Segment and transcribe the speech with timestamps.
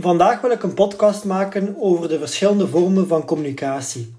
[0.00, 4.14] Vandaag wil ik een podcast maken over de verschillende vormen van communicatie.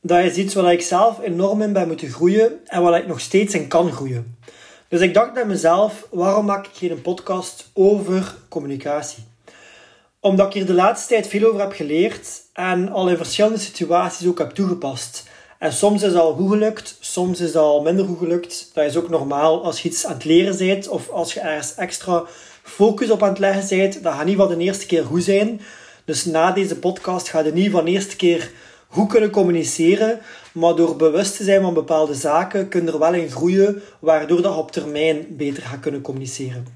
[0.00, 3.20] Dat is iets waar ik zelf enorm in ben moeten groeien en waar ik nog
[3.20, 4.36] steeds in kan groeien.
[4.88, 9.24] Dus ik dacht bij mezelf, waarom maak ik geen podcast over communicatie?
[10.20, 14.26] Omdat ik hier de laatste tijd veel over heb geleerd en al in verschillende situaties
[14.26, 15.28] ook heb toegepast.
[15.58, 18.70] En soms is al goed gelukt, soms is al minder goed gelukt.
[18.74, 21.74] Dat is ook normaal als je iets aan het leren bent of als je ergens
[21.74, 22.24] extra
[22.66, 24.02] focus op aan het leggen bent.
[24.02, 25.60] Dat gaat niet van de eerste keer goed zijn.
[26.04, 28.50] Dus na deze podcast ga je niet van de eerste keer
[28.88, 30.20] goed kunnen communiceren.
[30.52, 34.42] Maar door bewust te zijn van bepaalde zaken kun je er wel in groeien, waardoor
[34.42, 36.66] dat op termijn beter gaat kunnen communiceren.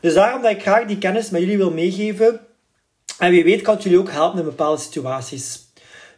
[0.00, 2.40] Dus daarom dat ik graag die kennis met jullie wil meegeven.
[3.18, 5.64] En wie weet kan het jullie ook helpen in bepaalde situaties.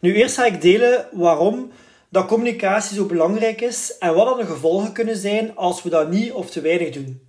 [0.01, 1.71] Nu, eerst ga ik delen waarom
[2.09, 6.11] dat communicatie zo belangrijk is en wat dan de gevolgen kunnen zijn als we dat
[6.11, 7.28] niet of te weinig doen.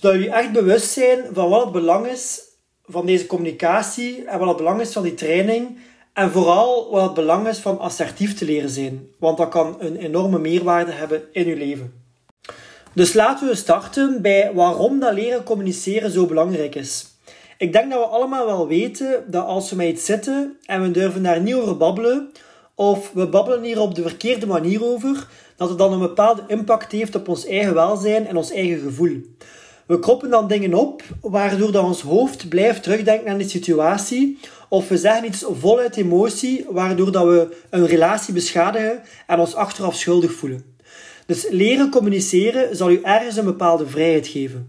[0.00, 2.40] Zodat jullie echt bewust zijn van wat het belang is
[2.84, 5.78] van deze communicatie en wat het belang is van die training
[6.12, 9.96] en vooral wat het belang is van assertief te leren zijn, want dat kan een
[9.96, 11.92] enorme meerwaarde hebben in je leven.
[12.94, 17.06] Dus laten we starten bij waarom dat leren communiceren zo belangrijk is.
[17.58, 20.90] Ik denk dat we allemaal wel weten dat als we met iets zitten en we
[20.90, 22.30] durven daar niet over babbelen,
[22.74, 26.92] of we babbelen hier op de verkeerde manier over, dat het dan een bepaalde impact
[26.92, 29.22] heeft op ons eigen welzijn en ons eigen gevoel.
[29.86, 34.38] We kroppen dan dingen op, waardoor dat ons hoofd blijft terugdenken aan die situatie,
[34.68, 39.96] of we zeggen iets voluit emotie, waardoor dat we een relatie beschadigen en ons achteraf
[39.96, 40.64] schuldig voelen.
[41.26, 44.68] Dus leren communiceren zal u ergens een bepaalde vrijheid geven.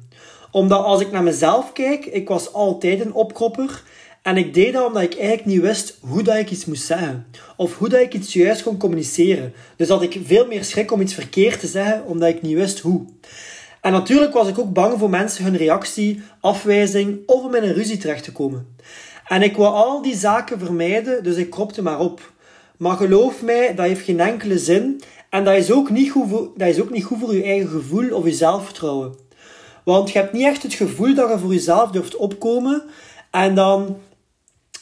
[0.51, 3.83] Omdat als ik naar mezelf kijk, ik was altijd een opkropper
[4.21, 7.27] en ik deed dat omdat ik eigenlijk niet wist hoe dat ik iets moest zeggen.
[7.55, 9.53] Of hoe dat ik iets juist kon communiceren.
[9.75, 12.79] Dus had ik veel meer schrik om iets verkeerd te zeggen, omdat ik niet wist
[12.79, 13.05] hoe.
[13.87, 17.73] En natuurlijk was ik ook bang voor mensen hun reactie, afwijzing of om in een
[17.73, 18.75] ruzie terecht te komen.
[19.27, 22.31] En ik wou al die zaken vermijden, dus ik kropte maar op.
[22.77, 25.01] Maar geloof mij, dat heeft geen enkele zin.
[25.29, 27.69] En dat is ook niet goed voor, dat is ook niet goed voor je eigen
[27.69, 29.15] gevoel of je zelfvertrouwen.
[29.83, 32.83] Want je hebt niet echt het gevoel dat je voor jezelf durft opkomen.
[33.31, 33.97] En dan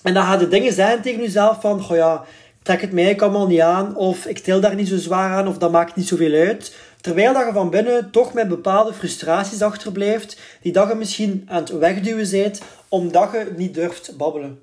[0.03, 2.23] en dan ga je dingen zeggen tegen jezelf van, goh ja,
[2.66, 5.58] trek het mij allemaal niet aan, of ik til daar niet zo zwaar aan, of
[5.58, 6.76] dat maakt niet zoveel uit.
[7.02, 11.62] Terwijl dat je van binnen toch met bepaalde frustraties achterblijft, die dat je misschien aan
[11.62, 14.59] het wegduwen bent, omdat je niet durft babbelen.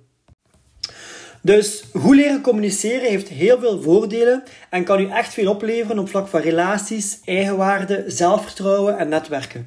[1.40, 6.08] Dus hoe leren communiceren heeft heel veel voordelen en kan u echt veel opleveren op
[6.08, 9.66] vlak van relaties, eigenwaarde, zelfvertrouwen en netwerken.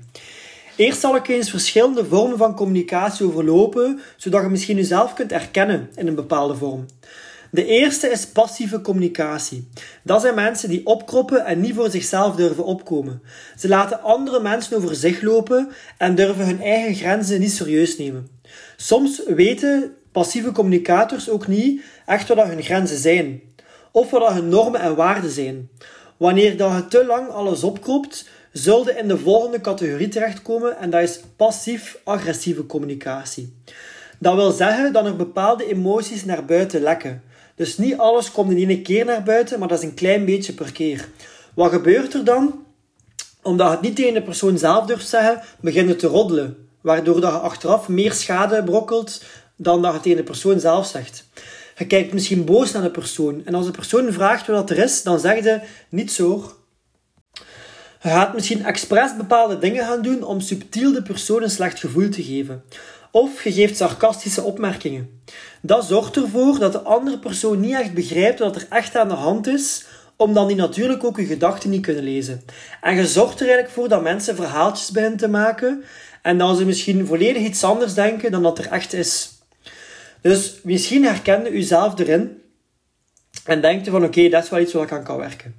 [0.76, 5.90] Eerst zal ik eens verschillende vormen van communicatie overlopen, zodat je misschien jezelf kunt herkennen
[5.96, 6.86] in een bepaalde vorm.
[7.56, 9.68] De eerste is passieve communicatie.
[10.04, 13.22] Dat zijn mensen die opkroppen en niet voor zichzelf durven opkomen.
[13.58, 18.28] Ze laten andere mensen over zich lopen en durven hun eigen grenzen niet serieus nemen.
[18.76, 23.42] Soms weten passieve communicators ook niet echt wat hun grenzen zijn,
[23.92, 25.70] of wat hun normen en waarden zijn.
[26.18, 31.02] Wanneer dat je te lang alles opkropt, zullen in de volgende categorie terechtkomen en dat
[31.02, 33.54] is passief-agressieve communicatie.
[34.20, 37.24] Dat wil zeggen dat er bepaalde emoties naar buiten lekken.
[37.56, 40.54] Dus niet alles komt in één keer naar buiten, maar dat is een klein beetje
[40.54, 41.10] per keer.
[41.54, 42.64] Wat gebeurt er dan?
[43.42, 46.68] Omdat het niet tegen de persoon zelf durft zeggen, begint het te roddelen.
[46.82, 49.24] Waardoor dat je achteraf meer schade brokkelt
[49.56, 51.26] dan dat het tegen de persoon zelf zegt.
[51.78, 53.42] Je kijkt misschien boos naar de persoon.
[53.46, 56.52] En als de persoon vraagt wat er is, dan zeg je niet zo.
[58.02, 62.10] Je gaat misschien expres bepaalde dingen gaan doen om subtiel de persoon een slecht gevoel
[62.10, 62.64] te geven.
[63.16, 65.22] Of je geeft sarcastische opmerkingen.
[65.62, 69.14] Dat zorgt ervoor dat de andere persoon niet echt begrijpt wat er echt aan de
[69.14, 69.86] hand is,
[70.16, 72.42] omdat die natuurlijk ook je gedachten niet kunnen lezen.
[72.82, 75.84] En je zorgt er eigenlijk voor dat mensen verhaaltjes beginnen te maken
[76.22, 79.30] en dat ze misschien volledig iets anders denken dan dat er echt is.
[80.22, 82.42] Dus misschien herkende u zelf erin
[83.46, 85.56] en denkt van oké, dat is wel iets waar ik aan kan werken.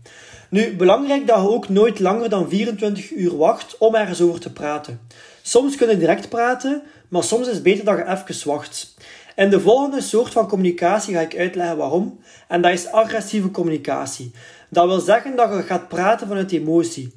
[0.50, 4.52] Nu, belangrijk dat je ook nooit langer dan 24 uur wacht om ergens over te
[4.52, 5.00] praten.
[5.42, 8.94] Soms kun je direct praten, maar soms is het beter dat je even wacht.
[9.36, 12.20] In de volgende soort van communicatie ga ik uitleggen waarom.
[12.48, 14.30] En dat is agressieve communicatie.
[14.68, 17.14] Dat wil zeggen dat je gaat praten vanuit emotie.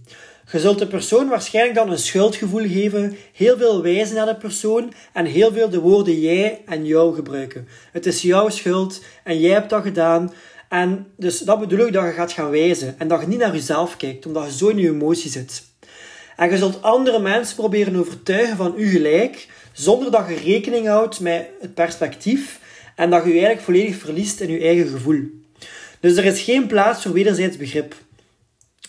[0.52, 4.94] Je zult de persoon waarschijnlijk dan een schuldgevoel geven, heel veel wijzen naar de persoon
[5.14, 7.68] en heel veel de woorden jij en jou gebruiken.
[7.92, 10.34] Het is jouw schuld en jij hebt dat gedaan.
[10.70, 13.54] En dus dat bedoel ik dat je gaat gaan wijzen en dat je niet naar
[13.54, 15.64] jezelf kijkt, omdat je zo in je emotie zit.
[16.36, 19.48] En je zult andere mensen proberen overtuigen van je gelijk,
[19.80, 22.60] zonder dat je rekening houdt met het perspectief
[22.96, 25.24] en dat je je eigenlijk volledig verliest in je eigen gevoel.
[26.00, 27.96] Dus er is geen plaats voor wederzijds begrip.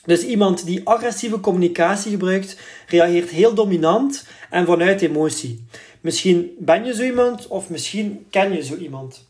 [0.05, 2.57] Dus iemand die agressieve communicatie gebruikt,
[2.87, 5.65] reageert heel dominant en vanuit emotie.
[6.01, 9.29] Misschien ben je zo iemand of misschien ken je zo iemand.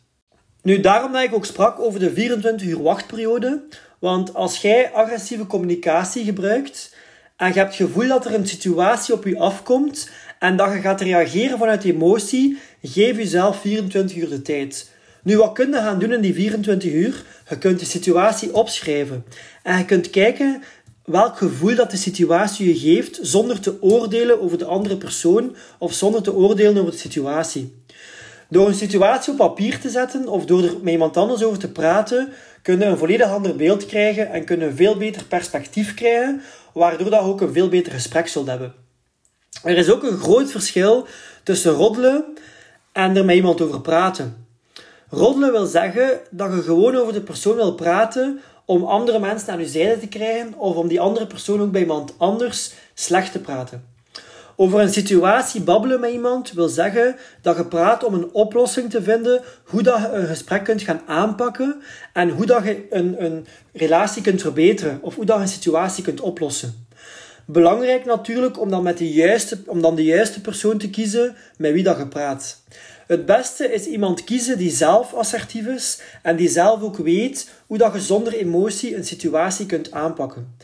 [0.62, 3.62] Nu, daarom dat ik ook sprak over de 24 uur wachtperiode.
[3.98, 6.94] Want als jij agressieve communicatie gebruikt
[7.36, 10.10] en je hebt het gevoel dat er een situatie op je afkomt
[10.40, 14.90] en dat je gaat reageren vanuit emotie, geef jezelf 24 uur de tijd.
[15.22, 17.22] Nu, wat kun je gaan doen in die 24 uur?
[17.48, 19.24] Je kunt de situatie opschrijven.
[19.62, 20.62] En je kunt kijken
[21.04, 25.92] welk gevoel dat de situatie je geeft, zonder te oordelen over de andere persoon of
[25.92, 27.74] zonder te oordelen over de situatie.
[28.48, 31.70] Door een situatie op papier te zetten of door er met iemand anders over te
[31.70, 32.32] praten,
[32.62, 36.42] kunnen een volledig ander beeld krijgen en kunnen een veel beter perspectief krijgen,
[36.74, 38.79] waardoor dat ook een veel beter gesprek zult hebben.
[39.62, 41.06] Er is ook een groot verschil
[41.42, 42.24] tussen roddelen
[42.92, 44.46] en er met iemand over praten.
[45.08, 49.58] Roddelen wil zeggen dat je gewoon over de persoon wil praten om andere mensen aan
[49.58, 53.38] je zijde te krijgen of om die andere persoon ook bij iemand anders slecht te
[53.38, 53.88] praten.
[54.56, 59.02] Over een situatie babbelen met iemand wil zeggen dat je praat om een oplossing te
[59.02, 63.46] vinden, hoe dat je een gesprek kunt gaan aanpakken en hoe dat je een, een
[63.72, 66.88] relatie kunt verbeteren of hoe dat je een situatie kunt oplossen.
[67.52, 71.72] Belangrijk natuurlijk om dan, met de juiste, om dan de juiste persoon te kiezen met
[71.72, 72.62] wie dat je praat.
[73.06, 77.78] Het beste is iemand kiezen die zelf assertief is en die zelf ook weet hoe
[77.78, 80.56] dat je zonder emotie een situatie kunt aanpakken.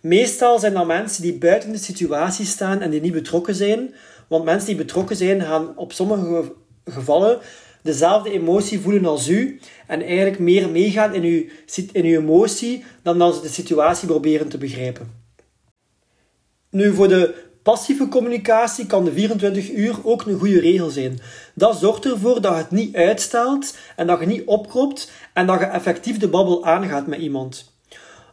[0.00, 3.94] Meestal zijn dat mensen die buiten de situatie staan en die niet betrokken zijn.
[4.28, 6.52] Want mensen die betrokken zijn gaan op sommige
[6.84, 7.38] gevallen
[7.82, 11.44] dezelfde emotie voelen als u en eigenlijk meer meegaan in uw,
[11.92, 15.23] in uw emotie dan dat ze de situatie proberen te begrijpen.
[16.74, 21.20] Nu, voor de passieve communicatie kan de 24 uur ook een goede regel zijn.
[21.54, 25.58] Dat zorgt ervoor dat je het niet uitstelt en dat je niet opkropt en dat
[25.58, 27.72] je effectief de babbel aangaat met iemand.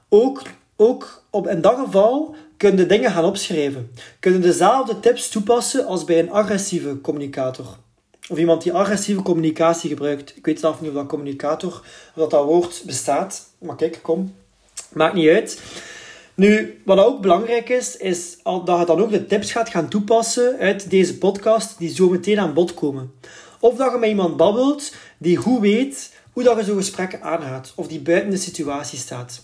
[0.10, 0.42] Ook,
[0.76, 3.92] ook op, in dat geval kun je dingen gaan opschrijven.
[4.20, 7.78] Kun je dezelfde tips toepassen als bij een agressieve communicator.
[8.30, 10.38] Of iemand die agressieve communicatie gebruikt.
[10.38, 13.50] Ik weet zelf niet of dat communicator, of dat, dat woord bestaat.
[13.58, 14.34] Maar kijk, kom.
[14.94, 15.62] Maakt niet uit.
[16.42, 20.58] Nu, wat ook belangrijk is, is dat je dan ook de tips gaat gaan toepassen
[20.60, 23.12] uit deze podcast die zo meteen aan bod komen.
[23.60, 27.74] Of dat je met iemand babbelt die goed weet hoe dat je zo'n gesprek aangaat,
[27.76, 29.42] of die buiten de situatie staat.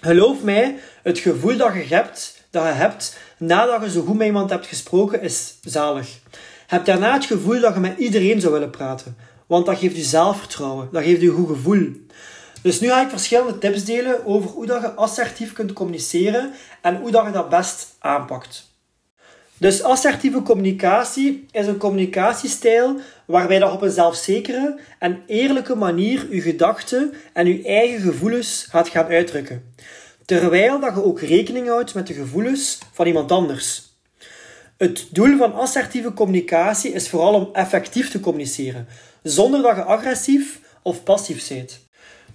[0.00, 4.26] Geloof mij, het gevoel dat je hebt, dat je hebt nadat je zo goed met
[4.26, 6.18] iemand hebt gesproken, is zalig.
[6.66, 9.16] Heb daarna het gevoel dat je met iedereen zou willen praten,
[9.46, 12.06] want dat geeft je zelfvertrouwen, dat geeft je een goed gevoel.
[12.62, 16.52] Dus nu ga ik verschillende tips delen over hoe dat je assertief kunt communiceren
[16.82, 18.66] en hoe dat je dat best aanpakt.
[19.58, 26.40] Dus assertieve communicatie is een communicatiestijl waarbij je op een zelfzekere en eerlijke manier je
[26.40, 29.74] gedachten en je eigen gevoelens gaat gaan uitdrukken.
[30.24, 33.82] Terwijl dat je ook rekening houdt met de gevoelens van iemand anders.
[34.76, 38.88] Het doel van assertieve communicatie is vooral om effectief te communiceren,
[39.22, 41.87] zonder dat je agressief of passief bent.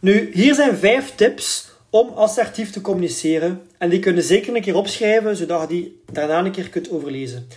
[0.04, 3.62] Nu, hier zijn vijf tips om assertief te communiceren.
[3.78, 7.48] En die kunnen zeker een keer opschrijven, zodat je die daarna een keer kunt overlezen.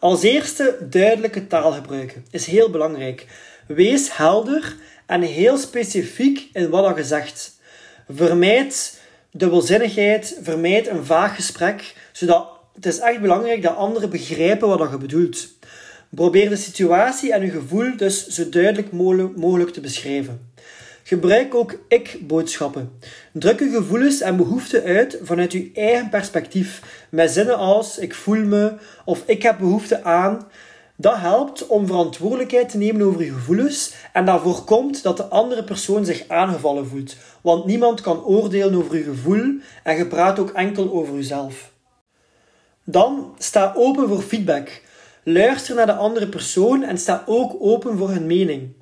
[0.00, 2.24] Als eerste, duidelijke taal gebruiken.
[2.30, 3.26] Is heel belangrijk.
[3.66, 7.60] Wees helder en heel specifiek in wat je zegt.
[8.08, 9.00] Vermijd
[9.32, 14.98] dubbelzinnigheid, vermijd een vaag gesprek, zodat het is echt belangrijk dat anderen begrijpen wat je
[14.98, 15.48] bedoelt.
[16.10, 20.45] Probeer de situatie en je gevoel dus zo duidelijk mogelijk te beschrijven.
[21.06, 22.98] Gebruik ook ik-boodschappen.
[23.32, 28.44] Druk je gevoelens en behoeften uit vanuit je eigen perspectief, met zinnen als ik voel
[28.44, 28.72] me
[29.04, 30.48] of ik heb behoefte aan.
[30.96, 35.64] Dat helpt om verantwoordelijkheid te nemen over je gevoelens en dat voorkomt dat de andere
[35.64, 37.16] persoon zich aangevallen voelt.
[37.40, 41.72] Want niemand kan oordelen over je gevoel en je praat ook enkel over jezelf.
[42.84, 44.82] Dan sta open voor feedback.
[45.22, 48.74] Luister naar de andere persoon en sta ook open voor hun mening.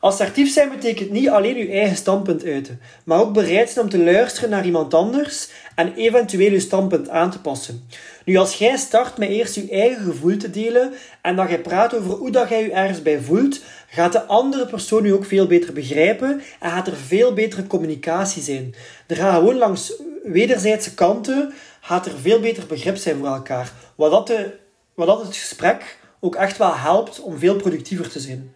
[0.00, 3.98] Assertief zijn betekent niet alleen je eigen standpunt uiten, maar ook bereid zijn om te
[3.98, 7.86] luisteren naar iemand anders en eventueel je standpunt aan te passen.
[8.24, 11.94] Nu, als jij start met eerst je eigen gevoel te delen en dat jij praat
[11.94, 15.46] over hoe dat jij je ergens bij voelt, gaat de andere persoon je ook veel
[15.46, 18.74] beter begrijpen en gaat er veel betere communicatie zijn.
[19.06, 23.72] Er gaat gewoon langs wederzijdse kanten gaat er veel beter begrip zijn voor elkaar.
[23.94, 24.54] Wat dat, de,
[24.94, 28.54] wat dat het gesprek ook echt wel helpt om veel productiever te zijn.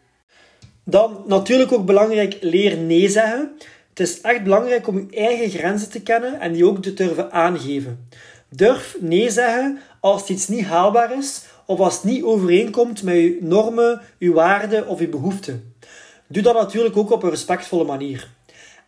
[0.84, 3.52] Dan natuurlijk ook belangrijk, leer nee zeggen.
[3.88, 7.32] Het is echt belangrijk om je eigen grenzen te kennen en die ook te durven
[7.32, 8.08] aangeven.
[8.48, 13.38] Durf nee zeggen als iets niet haalbaar is of als het niet overeenkomt met je
[13.40, 15.74] normen, je waarden of je behoeften.
[16.26, 18.30] Doe dat natuurlijk ook op een respectvolle manier.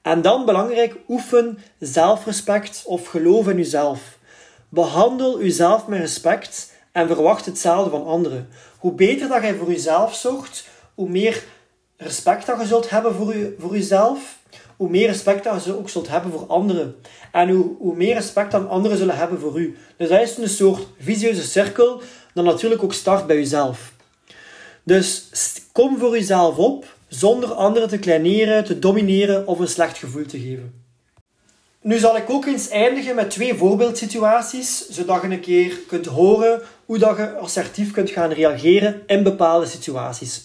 [0.02, 4.18] En dan belangrijk, oefen zelfrespect of geloof in jezelf.
[4.68, 8.48] Behandel jezelf met respect en verwacht hetzelfde van anderen.
[8.78, 11.44] Hoe beter dat jij voor jezelf zorgt, hoe meer
[11.96, 14.38] respect dat je zult hebben voor, je, voor jezelf,
[14.76, 16.96] hoe meer respect dat je ook zult hebben voor anderen.
[17.32, 19.76] En hoe, hoe meer respect dan anderen zullen hebben voor u.
[19.96, 22.02] Dus dat is een soort visieuze cirkel,
[22.34, 23.92] dan natuurlijk ook start bij jezelf.
[24.82, 25.28] Dus
[25.72, 30.40] kom voor jezelf op, zonder anderen te kleineren, te domineren of een slecht gevoel te
[30.40, 30.82] geven.
[31.80, 36.62] Nu zal ik ook eens eindigen met twee voorbeeldsituaties, zodat je een keer kunt horen
[36.86, 40.44] hoe dat je assertief kunt gaan reageren in bepaalde situaties.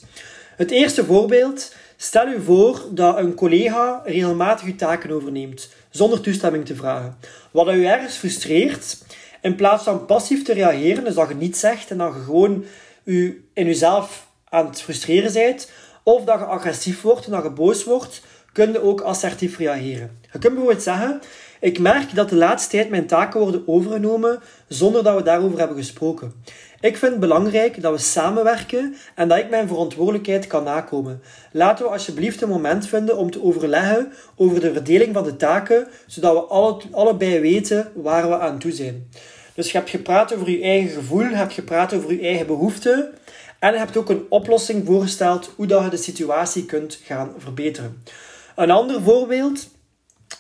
[0.60, 6.66] Het eerste voorbeeld, stel u voor dat een collega regelmatig uw taken overneemt, zonder toestemming
[6.66, 7.18] te vragen.
[7.52, 8.98] Wat u ergens frustreert,
[9.42, 12.66] in plaats van passief te reageren, dus dat je niet zegt en dat je gewoon
[13.04, 15.72] u in jezelf aan het frustreren bent,
[16.04, 18.22] of dat je agressief wordt en dat je boos wordt,
[18.54, 20.20] kun je ook assertief reageren.
[20.32, 21.22] Je kunt bijvoorbeeld zeggen,
[21.60, 25.78] ik merk dat de laatste tijd mijn taken worden overgenomen zonder dat we daarover hebben
[25.78, 26.34] gesproken.
[26.82, 31.22] Ik vind het belangrijk dat we samenwerken en dat ik mijn verantwoordelijkheid kan nakomen.
[31.52, 35.88] Laten we alsjeblieft een moment vinden om te overleggen over de verdeling van de taken,
[36.08, 39.10] zodat we alle, allebei weten waar we aan toe zijn.
[39.54, 43.10] Dus je hebt gepraat over je eigen gevoel, je hebt gepraat over je eigen behoeften
[43.60, 48.04] en je hebt ook een oplossing voorgesteld hoe dat je de situatie kunt gaan verbeteren.
[48.56, 49.68] Een ander voorbeeld.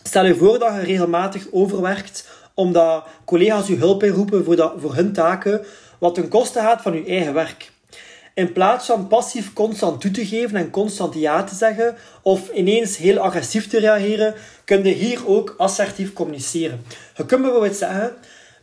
[0.03, 4.95] Stel je voor dat je regelmatig overwerkt omdat collega's je hulp inroepen voor, dat, voor
[4.95, 5.65] hun taken,
[5.99, 7.71] wat ten koste gaat van je eigen werk.
[8.33, 12.97] In plaats van passief constant toe te geven en constant ja te zeggen of ineens
[12.97, 14.33] heel agressief te reageren,
[14.65, 16.81] kun je hier ook assertief communiceren.
[17.15, 18.13] Je kunt bijvoorbeeld zeggen: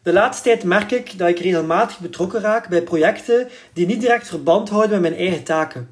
[0.03, 4.29] De laatste tijd merk ik dat ik regelmatig betrokken raak bij projecten die niet direct
[4.29, 5.89] verband houden met mijn eigen taken.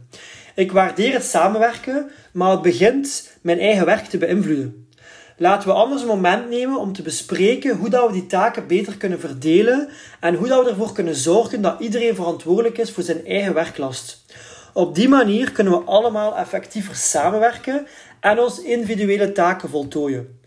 [0.55, 4.87] Ik waardeer het samenwerken, maar het begint mijn eigen werk te beïnvloeden.
[5.37, 8.97] Laten we anders een moment nemen om te bespreken hoe dat we die taken beter
[8.97, 9.89] kunnen verdelen
[10.21, 14.25] en hoe dat we ervoor kunnen zorgen dat iedereen verantwoordelijk is voor zijn eigen werklast.
[14.73, 17.87] Op die manier kunnen we allemaal effectiever samenwerken
[18.21, 20.39] en onze individuele taken voltooien.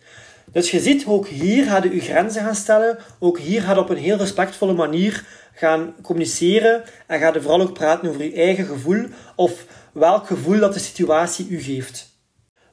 [0.52, 2.98] Dus je ziet, ook hier ga je je grenzen gaan stellen.
[3.20, 6.84] Ook hier ga je op een heel respectvolle manier gaan communiceren.
[7.08, 10.80] En ga je vooral ook praten over je eigen gevoel of welk gevoel dat de
[10.80, 12.17] situatie u geeft.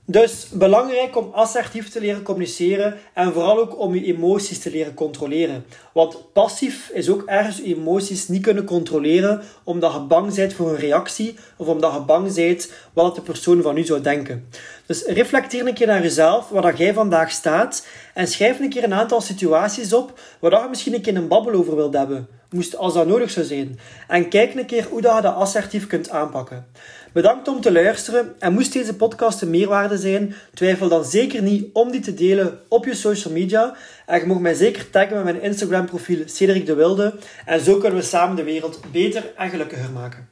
[0.06, 4.94] Dus belangrijk om assertief te leren communiceren en vooral ook om je emoties te leren
[4.94, 5.64] controleren.
[5.92, 10.70] Want passief is ook ergens je emoties niet kunnen controleren omdat je bang bent voor
[10.70, 14.48] een reactie of omdat je bang bent wat de persoon van u zou denken.
[14.86, 18.94] Dus reflecteer een keer naar jezelf, waar jij vandaag staat en schrijf een keer een
[18.94, 22.94] aantal situaties op waar je misschien een keer een babbel over wilt hebben, moest als
[22.94, 23.78] dat nodig zou zijn.
[24.08, 26.66] En kijk een keer hoe je dat assertief kunt aanpakken.
[27.14, 31.66] Bedankt om te luisteren en moest deze podcast een meerwaarde zijn, twijfel dan zeker niet
[31.72, 33.76] om die te delen op je social media.
[34.06, 37.78] En je mag mij zeker taggen met mijn Instagram profiel Cedric de Wilde en zo
[37.78, 40.22] kunnen we samen de wereld beter en gelukkiger maken.